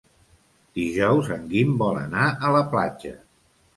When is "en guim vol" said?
1.37-2.01